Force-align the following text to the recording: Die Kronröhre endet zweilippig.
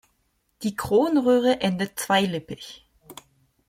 Die 0.63 0.75
Kronröhre 0.75 1.59
endet 1.61 1.99
zweilippig. 1.99 2.87